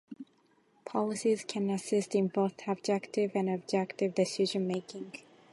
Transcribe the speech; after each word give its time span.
Policies 0.83 1.43
can 1.43 1.69
assist 1.69 2.15
in 2.15 2.29
both 2.29 2.59
"subjective" 2.65 3.33
and 3.35 3.47
"objective" 3.47 4.15
decision 4.15 4.65
making. 4.65 5.11